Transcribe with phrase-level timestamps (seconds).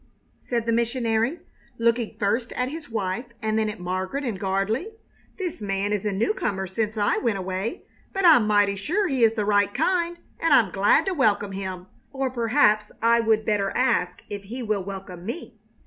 [0.41, 1.41] said the missionary,
[1.77, 4.93] looking first at his wife and then at Margaret and Gardley.
[5.37, 9.23] "This man is a new comer since I went away, but I'm mighty sure he
[9.23, 13.69] is the right kind, and I'm glad to welcome him or perhaps I would better
[13.77, 15.59] ask if he will welcome me?"